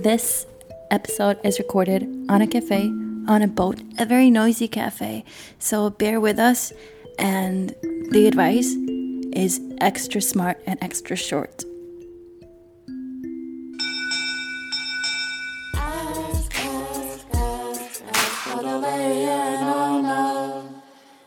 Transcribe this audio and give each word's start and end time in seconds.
This 0.00 0.46
episode 0.90 1.38
is 1.44 1.58
recorded 1.58 2.08
on 2.30 2.40
a 2.40 2.46
cafe, 2.46 2.86
on 3.28 3.42
a 3.42 3.46
boat, 3.46 3.78
a 3.98 4.06
very 4.06 4.30
noisy 4.30 4.66
cafe. 4.66 5.22
So 5.58 5.90
bear 5.90 6.18
with 6.18 6.38
us, 6.38 6.72
and 7.18 7.74
the 8.10 8.26
advice 8.26 8.74
is 9.34 9.60
extra 9.82 10.22
smart 10.22 10.62
and 10.66 10.78
extra 10.82 11.14
short. 11.14 11.66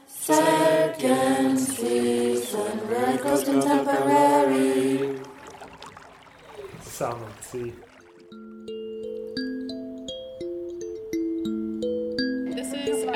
Second 0.08 1.60
season, 1.60 2.80
Contemporary. 3.46 5.22
Sound 6.82 7.32
sea. 7.42 7.85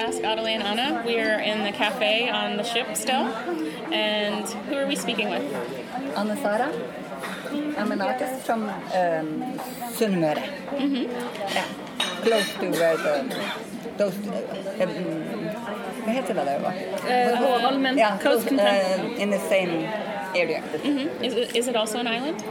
Ask 0.09 0.23
Adelie 0.23 0.55
and 0.57 0.63
Anna. 0.63 1.03
We 1.05 1.19
are 1.19 1.39
in 1.39 1.63
the 1.63 1.71
cafe 1.71 2.31
on 2.31 2.57
the 2.57 2.63
ship 2.63 2.87
still. 2.95 3.25
And 3.93 4.43
who 4.67 4.75
are 4.75 4.87
we 4.87 4.95
speaking 4.95 5.29
with? 5.29 5.43
Anna 6.17 6.35
Sara. 6.35 6.71
I'm 7.77 7.91
an 7.91 8.01
artist 8.01 8.43
from 8.43 8.63
um, 8.69 9.59
Sunnmøre. 9.97 10.41
Yeah, 11.53 11.65
close 12.23 12.49
to 12.55 12.71
where 12.71 12.97
the 12.97 13.35
those 13.99 14.15
um, 14.81 15.49
vad 16.05 16.15
heter 16.15 16.33
det 16.33 16.43
där 16.45 16.59
va? 16.59 16.73
Uh, 17.07 17.35
Håholmen 17.37 17.97
Yeah, 17.97 18.17
close, 18.17 18.51
uh, 18.51 19.21
in 19.21 19.29
the 19.29 19.39
same 19.39 19.87
area. 20.35 20.63
Mhm. 20.83 21.23
Is, 21.23 21.33
it, 21.33 21.55
is 21.55 21.67
it 21.67 21.75
also 21.75 21.99
an 21.99 22.07
island? 22.07 22.43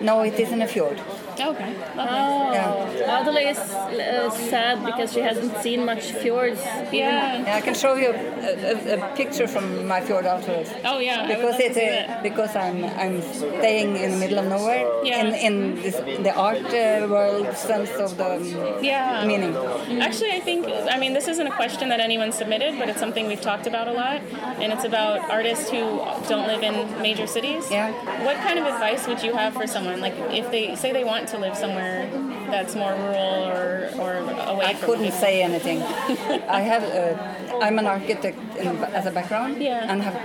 No, 0.00 0.24
it 0.24 0.40
is 0.40 0.52
in 0.52 0.62
a 0.62 0.66
fjord. 0.66 1.00
Oh, 1.40 1.50
okay. 1.50 1.72
Lovely. 1.96 2.56
Yeah. 2.56 3.20
Adelie 3.22 3.50
is 3.50 3.58
uh, 3.58 4.30
sad 4.30 4.84
because 4.84 5.12
she 5.12 5.20
hasn't 5.20 5.56
seen 5.58 5.84
much 5.84 6.12
fjords. 6.12 6.60
Yeah. 6.92 7.42
Yeah, 7.44 7.56
I 7.56 7.60
can 7.60 7.74
show 7.74 7.94
you 7.94 8.10
a, 8.10 8.72
a, 8.72 8.98
a 8.98 9.16
picture 9.16 9.46
from 9.48 9.86
my 9.86 10.00
fjord 10.00 10.26
afterwards. 10.26 10.70
Oh, 10.84 10.98
yeah. 10.98 11.26
Because 11.26 11.58
it's 11.58 11.76
a, 11.76 12.20
because 12.22 12.54
I'm 12.56 12.84
I'm 12.84 13.20
staying 13.22 13.96
in 13.96 14.10
the 14.12 14.16
middle 14.16 14.38
of 14.38 14.46
nowhere 14.46 14.84
Yeah. 15.04 15.24
in 15.24 15.34
in 15.46 15.54
this, 15.82 15.96
the 15.96 16.34
art 16.34 16.64
uh, 16.66 17.06
world 17.10 17.56
sense 17.56 17.90
of 18.06 18.16
the 18.16 18.30
um, 18.36 18.84
Yeah. 18.84 19.24
meaning. 19.26 19.54
Actually, 20.00 20.32
I 20.32 20.40
think, 20.40 20.66
I 20.94 20.98
mean, 20.98 21.12
this 21.14 21.28
isn't 21.28 21.46
a 21.46 21.56
question 21.62 21.88
that 21.90 22.00
anyone 22.00 22.32
submitted, 22.32 22.78
but 22.78 22.88
it's 22.88 22.98
something 23.00 23.26
we've 23.26 23.40
talked 23.40 23.66
about 23.66 23.88
a 23.88 23.92
lot. 23.92 24.20
And 24.62 24.72
it's 24.72 24.84
about 24.84 25.30
artists 25.30 25.70
who 25.70 25.80
don't 26.28 26.46
live 26.46 26.62
in 26.62 26.74
major 27.02 27.26
cities. 27.26 27.70
Yeah. 27.70 27.92
What 28.24 28.36
kind 28.46 28.58
of 28.58 28.66
advice 28.66 29.06
would 29.08 29.22
you 29.22 29.32
have 29.34 29.52
for 29.54 29.66
someone? 29.66 30.00
Like, 30.00 30.14
if 30.30 30.50
they 30.50 30.76
say 30.76 30.92
they 30.92 31.04
want 31.04 31.23
to 31.28 31.38
live 31.38 31.56
somewhere 31.56 32.08
that's 32.50 32.74
more 32.74 32.92
rural 32.92 33.34
or, 33.52 33.90
or 34.02 34.16
away 34.52 34.66
I 34.66 34.74
from 34.74 34.86
couldn't 34.86 35.04
people. 35.04 35.18
say 35.20 35.42
anything. 35.42 35.82
I 36.58 36.60
have 36.60 36.82
uh, 36.84 37.58
I'm 37.64 37.78
an 37.78 37.86
architect 37.86 38.38
in, 38.56 38.68
as 38.98 39.06
a 39.06 39.10
background 39.10 39.60
Yeah. 39.62 39.90
and 39.90 40.02
have 40.02 40.16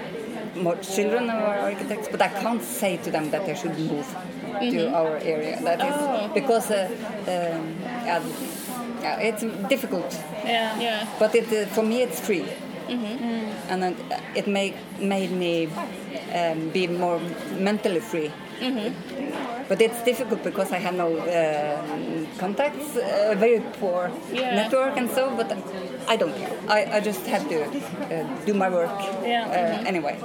more 0.56 0.76
children 0.78 1.30
who 1.30 1.38
are 1.38 1.60
architects, 1.60 2.08
but 2.12 2.22
I 2.22 2.28
can't 2.28 2.62
say 2.64 2.98
to 2.98 3.12
them 3.12 3.30
that 3.32 3.46
they 3.46 3.56
should 3.56 3.78
move 3.80 4.08
to 4.60 4.94
our 4.94 5.18
area. 5.18 5.62
That 5.62 5.80
is 5.80 5.96
Oh. 5.98 6.32
because 6.34 6.72
uh, 6.72 6.90
um, 7.28 7.76
yeah, 9.02 9.20
it's 9.20 9.44
difficult. 9.70 10.12
Yeah. 10.44 10.78
Yeah. 10.80 11.08
But 11.20 11.34
it, 11.36 11.48
uh, 11.54 11.66
for 11.74 11.84
me, 11.84 12.02
it's 12.02 12.20
free. 12.20 12.46
Mm-hmm. 12.90 13.70
And 13.70 13.84
then 13.84 13.96
it 14.36 14.48
made, 14.48 14.74
made 15.00 15.32
me 15.32 15.70
um, 16.34 16.70
be 16.70 16.88
more 16.88 17.20
mentally 17.58 18.00
free. 18.00 18.32
Mm-hmm. 18.60 19.19
But 19.70 19.82
it's 19.82 20.02
difficult 20.04 20.44
because 20.44 20.72
I 20.72 20.80
have 20.86 20.96
no 21.04 21.08
um 21.40 22.28
contacts, 22.42 22.88
a 23.32 23.36
very 23.36 23.60
poor 23.80 24.10
Yeah. 24.34 24.56
network 24.62 24.98
and 25.00 25.08
so, 25.18 25.24
but 25.40 25.48
I 26.14 26.16
don't 26.22 26.36
care. 26.42 26.52
I, 26.78 26.80
I 26.98 27.00
just 27.10 27.24
have 27.28 27.48
to 27.54 27.58
uh, 27.66 28.46
do 28.48 28.54
my 28.54 28.70
work 28.70 28.96
Yeah. 29.24 29.46
uh, 29.58 29.90
anyway. 29.92 30.16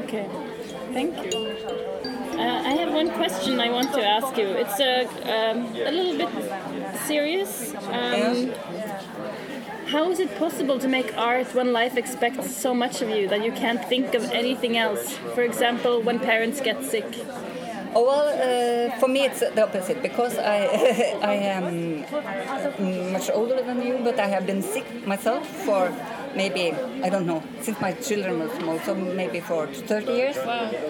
Okay, 0.00 0.26
thank 0.96 1.12
you. 1.24 1.30
Uh, 2.42 2.70
I 2.70 2.72
have 2.80 2.92
one 2.92 3.10
question 3.10 3.60
I 3.60 3.70
want 3.70 3.92
to 3.94 4.02
ask 4.16 4.36
you. 4.36 4.48
It's 4.62 4.78
a, 4.80 4.94
um, 5.34 5.58
a 5.90 5.90
little 5.98 6.16
bit 6.22 6.30
serious. 7.06 7.74
Um, 7.98 8.52
how 9.86 10.10
is 10.10 10.18
it 10.20 10.30
possible 10.38 10.78
to 10.78 10.88
make 10.88 11.16
art 11.16 11.54
when 11.54 11.72
life 11.72 11.96
expects 11.96 12.56
so 12.56 12.74
much 12.74 13.02
of 13.02 13.08
you 13.10 13.28
that 13.28 13.44
you 13.44 13.52
can't 13.52 13.82
think 13.92 14.14
of 14.14 14.24
anything 14.32 14.76
else? 14.76 15.16
For 15.34 15.42
example, 15.42 16.00
when 16.02 16.18
parents 16.18 16.60
get 16.60 16.82
sick. 16.84 17.06
Oh 17.94 18.04
well, 18.06 18.26
uh, 18.28 18.98
for 18.98 19.08
me 19.08 19.24
it's 19.26 19.40
the 19.40 19.62
opposite 19.62 20.00
because 20.02 20.38
I 20.38 20.58
I 21.32 21.34
am 21.34 23.12
much 23.12 23.30
older 23.30 23.60
than 23.62 23.82
you, 23.82 23.98
but 24.02 24.18
I 24.18 24.28
have 24.28 24.46
been 24.46 24.62
sick 24.62 24.86
myself 25.06 25.46
for 25.66 25.92
maybe 26.34 26.72
I 27.02 27.10
don't 27.10 27.26
know 27.26 27.42
since 27.60 27.78
my 27.80 27.92
children 27.92 28.38
were 28.40 28.48
small, 28.58 28.78
so 28.80 28.94
maybe 28.94 29.40
for 29.40 29.66
30 29.66 30.12
years. 30.12 30.38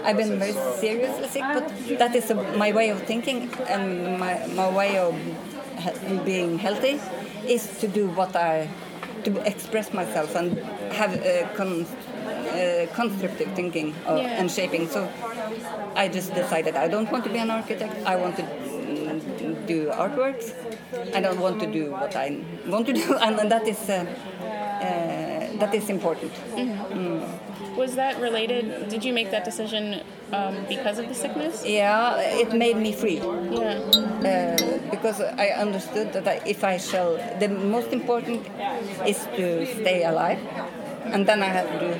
I've 0.05 0.17
been 0.17 0.39
very 0.39 0.53
seriously 0.53 1.29
sick, 1.29 1.43
but 1.53 1.67
that 1.99 2.15
is 2.15 2.31
uh 2.31 2.35
my 2.57 2.71
way 2.73 2.91
of 2.91 3.03
thinking 3.03 3.51
and 3.69 4.19
my 4.19 4.47
my 4.55 4.69
way 4.71 4.99
of 4.99 5.15
being 6.25 6.59
healthy 6.59 7.01
is 7.47 7.67
to 7.81 7.89
do 7.89 8.07
what 8.09 8.37
I 8.37 8.69
to 9.25 9.31
express 9.47 9.93
myself 9.93 10.35
and 10.35 10.59
have 11.01 11.15
a 11.15 11.49
con, 11.57 11.87
uh, 12.53 12.87
constructive 12.95 13.49
thinking 13.55 13.95
of, 14.07 14.19
Yeah. 14.19 14.39
and 14.41 14.51
shaping. 14.51 14.89
So 14.89 15.09
I 15.95 16.09
just 16.09 16.35
decided 16.35 16.77
I 16.77 16.89
don't 16.89 17.11
want 17.11 17.25
to 17.25 17.31
be 17.31 17.39
an 17.39 17.51
architect. 17.51 17.95
I 18.07 18.17
want 18.17 18.37
to 18.37 18.43
mm, 18.43 19.67
do 19.67 19.89
artworks. 19.91 20.53
I 21.15 21.21
don't 21.21 21.41
want 21.41 21.61
to 21.61 21.67
do 21.67 21.91
what 21.93 22.15
I 22.17 22.27
want 22.67 22.87
to 22.87 22.93
do, 22.93 23.17
and, 23.19 23.39
and 23.41 23.51
that 23.51 23.67
is 23.67 23.81
uh, 23.89 23.95
uh, 23.95 25.59
that 25.59 25.75
is 25.75 25.89
important. 25.91 26.33
Was 27.77 27.95
that 27.95 28.21
related? 28.21 28.89
Did 28.91 29.03
you 29.05 29.13
make 29.15 29.31
that 29.31 29.45
decision 29.45 30.03
um, 30.33 30.55
because 30.69 30.99
of 30.99 31.09
the 31.09 31.15
sickness? 31.15 31.65
Yeah, 31.65 32.21
it 32.21 32.53
made 32.53 32.77
me 32.77 32.93
free 32.93 33.17
Yeah. 33.17 33.81
uh, 34.31 34.91
because 34.91 35.21
I 35.21 35.49
understood 35.57 36.13
that 36.13 36.29
I, 36.29 36.41
if 36.45 36.65
I 36.65 36.77
shall, 36.77 37.17
the 37.41 37.49
most 37.49 37.93
important 37.93 38.47
is 39.07 39.19
to 39.37 39.65
stay 39.81 40.05
alive, 40.05 40.39
and 41.07 41.27
then 41.27 41.43
I 41.43 41.47
have 41.47 41.69
to 41.73 41.79
do 41.81 41.91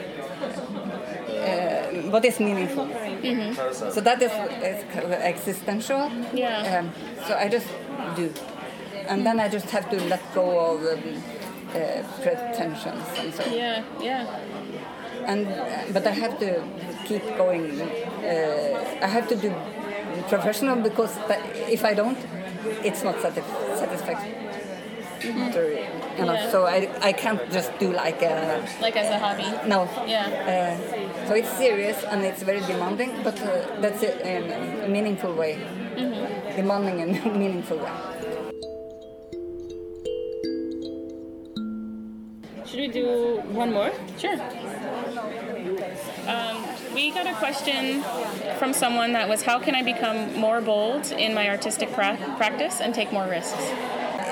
what 2.13 2.25
is 2.25 2.39
meaningful. 2.39 2.87
So 3.91 4.01
that 4.01 4.21
is, 4.23 4.33
is 4.71 4.85
existential. 5.33 6.11
Yeah. 6.35 6.79
Um, 6.79 6.93
so 7.27 7.35
I 7.35 7.49
just 7.49 7.69
do, 8.17 8.33
and 9.09 9.27
then 9.27 9.41
I 9.41 9.49
just 9.49 9.71
have 9.71 9.89
to 9.91 9.97
let 10.13 10.23
go 10.35 10.47
of 10.75 10.81
um, 10.93 11.23
uh, 11.75 12.03
pretensions 12.23 13.07
and 13.19 13.35
so. 13.35 13.45
Yeah. 13.47 13.83
Yeah. 14.01 14.27
And 15.27 15.47
but 15.95 16.07
I 16.07 16.11
have 16.11 16.39
to 16.41 16.63
keep 17.07 17.25
going. 17.37 17.81
Uh, 17.81 18.99
I 19.07 19.07
have 19.07 19.29
to 19.29 19.37
do 19.37 19.55
professional 20.29 20.77
because 20.77 21.17
if 21.69 21.85
I 21.85 21.95
don't, 21.95 22.19
it's 22.85 23.03
not 23.03 23.17
satisf- 25.23 25.53
satisfactory 25.53 25.79
enough. 26.19 26.37
Yeah. 26.37 26.51
So 26.51 26.67
I, 26.67 26.89
I 27.01 27.13
can't 27.13 27.41
just 27.51 27.71
do 27.79 27.93
like 27.93 28.23
a 28.23 28.67
Like 28.81 28.97
as 28.97 29.11
a 29.11 29.19
hobby. 29.19 29.69
no. 29.69 29.89
Yeah. 30.07 30.27
Uh, 30.27 31.27
so 31.29 31.35
it's 31.35 31.51
serious 31.57 32.03
and 32.05 32.23
it's 32.25 32.43
very 32.43 32.61
demanding, 32.61 33.23
but 33.23 33.41
uh, 33.43 33.81
that's 33.81 34.03
it 34.03 34.21
in 34.21 34.85
a 34.85 34.89
meaningful 34.89 35.33
way. 35.35 35.59
Demanding 36.57 37.01
and 37.03 37.37
meaningful 37.39 37.79
way. 37.79 37.93
Should 42.67 42.81
we 42.81 42.89
do 42.89 43.43
one 43.53 43.73
more? 43.73 43.91
Sure. 44.19 44.39
Um, 46.27 46.65
we 46.95 47.11
got 47.11 47.27
a 47.27 47.35
question 47.35 48.03
from 48.59 48.73
someone 48.73 49.13
that 49.13 49.29
was, 49.29 49.43
"How 49.43 49.59
can 49.59 49.75
I 49.75 49.83
become 49.83 50.35
more 50.39 50.61
bold 50.61 51.13
in 51.13 51.35
my 51.35 51.49
artistic 51.51 51.93
pra- 51.93 52.17
practice 52.39 52.81
and 52.81 52.95
take 52.95 53.13
more 53.13 53.27
risks?" 53.27 53.61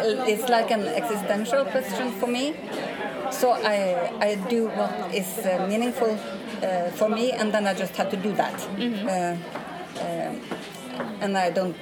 It's 0.04 0.48
like 0.48 0.70
an 0.70 0.86
existential 0.86 1.64
question 1.64 2.12
for 2.12 2.26
me. 2.26 2.54
So 3.30 3.52
I, 3.52 4.10
I 4.20 4.34
do 4.48 4.68
what 4.68 5.14
is 5.14 5.38
uh, 5.38 5.66
meaningful 5.68 6.18
uh, 6.62 6.90
for 6.90 7.08
me, 7.08 7.32
and 7.32 7.52
then 7.52 7.66
I 7.66 7.74
just 7.74 7.96
have 7.96 8.10
to 8.10 8.16
do 8.16 8.32
that. 8.32 8.54
Uh, 8.78 9.36
uh, 10.00 10.34
and 11.20 11.36
I 11.38 11.50
don't, 11.50 11.76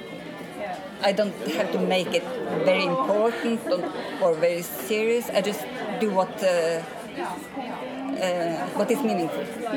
I 1.01 1.11
don't 1.11 1.33
have 1.57 1.71
to 1.71 1.79
make 1.79 2.13
it 2.13 2.23
very 2.65 2.85
important 2.85 3.59
or, 4.21 4.33
very 4.35 4.61
serious. 4.61 5.29
I 5.29 5.41
just 5.41 5.65
do 5.99 6.11
what, 6.11 6.31
uh, 6.43 6.81
uh, 7.17 8.67
what 8.77 8.91
is 8.91 9.01
meaningful. 9.01 9.41
Uh, 9.41 9.75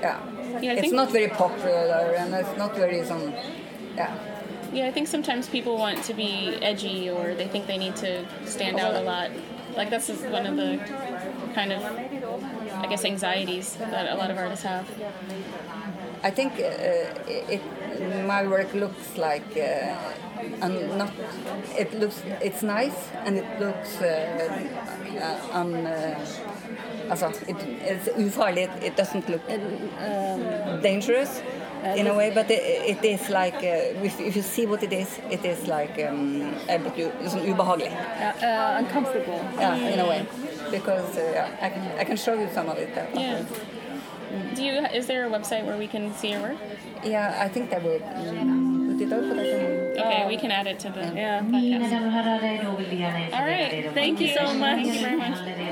yeah. 0.00 0.20
Yeah, 0.60 0.72
it's 0.72 0.92
not 0.92 1.12
very 1.12 1.28
popular, 1.28 2.14
and 2.16 2.34
it's 2.34 2.56
not 2.56 2.74
very 2.74 3.04
some, 3.04 3.32
yeah. 3.94 4.12
Yeah, 4.72 4.86
I 4.86 4.92
think 4.92 5.08
sometimes 5.08 5.48
people 5.48 5.78
want 5.78 6.04
to 6.04 6.14
be 6.14 6.58
edgy 6.60 7.08
or 7.10 7.34
they 7.34 7.48
think 7.48 7.66
they 7.66 7.78
need 7.78 7.96
to 7.96 8.24
stand 8.44 8.78
out 8.78 8.94
a 8.94 9.00
lot. 9.00 9.30
Like 9.76 9.90
that's 9.90 10.08
one 10.08 10.46
of 10.46 10.56
the 10.56 10.78
kind 11.54 11.72
of, 11.72 11.82
I 12.74 12.86
guess, 12.88 13.04
anxieties 13.04 13.74
that 13.76 14.12
a 14.12 14.16
lot 14.16 14.30
of 14.30 14.36
artists 14.36 14.64
have. 14.64 14.86
I 16.22 16.30
think 16.30 16.54
uh, 16.54 16.58
it, 17.26 17.62
my 18.26 18.46
work 18.46 18.74
looks 18.74 19.16
like 19.16 19.56
uh, 19.56 19.94
not. 20.96 21.12
It 21.78 21.94
looks 21.94 22.22
it's 22.42 22.62
nice 22.62 23.08
and 23.24 23.38
it 23.38 23.60
looks 23.60 24.00
uh, 24.00 24.66
uh, 25.52 25.58
un. 25.58 25.86
Uh, 25.86 26.18
also, 27.10 27.28
it, 27.46 27.56
it's 27.80 28.08
ufarlig. 28.08 28.68
It, 28.76 28.82
it 28.82 28.96
doesn't 28.96 29.28
look 29.28 29.46
dangerous 30.82 31.40
in 31.96 32.06
a 32.06 32.14
way, 32.14 32.30
but 32.34 32.50
it, 32.50 32.62
it 32.96 33.04
is 33.04 33.28
like 33.30 33.54
uh, 33.56 34.04
if, 34.06 34.20
if 34.20 34.36
you 34.36 34.42
see 34.42 34.66
what 34.66 34.82
it 34.82 34.92
is, 34.92 35.18
it 35.30 35.44
is 35.44 35.66
like 35.68 35.98
um, 36.08 36.54
a 36.68 36.78
bit 36.78 36.96
u- 36.98 37.12
uh, 38.42 38.74
uncomfortable. 38.78 39.40
Yeah, 39.58 39.76
in 39.76 39.98
a 40.00 40.06
way, 40.08 40.26
because 40.70 41.16
uh, 41.16 41.22
yeah, 41.34 41.48
I 41.66 41.68
can 41.70 41.82
I 42.00 42.04
can 42.04 42.16
show 42.16 42.34
you 42.34 42.48
some 42.54 42.68
of 42.68 42.78
it. 42.78 42.90
uh, 42.96 43.04
Yeah. 43.20 43.42
Do 44.54 44.62
you? 44.62 44.72
Is 44.94 45.06
there 45.06 45.26
a 45.26 45.30
website 45.30 45.64
where 45.64 45.78
we 45.78 45.86
can 45.86 46.12
see 46.14 46.30
your 46.32 46.40
work? 46.42 46.56
Yeah, 47.04 47.44
I 47.46 47.48
think 47.48 47.70
they 47.70 47.78
will 47.78 48.00
mm, 48.00 48.92
put 48.92 49.00
it 49.06 49.12
up, 49.12 49.20
but 49.28 49.38
I 49.38 49.44
can. 49.44 50.06
Okay, 50.06 50.26
we 50.28 50.36
can 50.36 50.50
add 50.50 50.66
it 50.66 50.78
to 50.80 50.88
the 50.90 51.00
Yeah. 51.14 51.40
podcast. 51.40 51.50
Mina 51.52 51.88
damer 51.88 52.06
och 52.06 52.12
herrar, 52.12 52.64
då 52.64 52.76
vill 52.76 52.86
vi 52.90 52.96
gärna 52.96 53.18
All 53.38 53.44
right. 53.46 53.72
informera 53.72 53.88
om 53.88 53.94
Thank 53.94 54.20
you 54.20 54.28
so 54.28 54.42
much. 54.54 54.60
Thank 54.60 54.86
you 54.86 55.02
very 55.02 55.16
much. 55.16 55.24
handlar 55.26 55.54
redan 55.56 55.67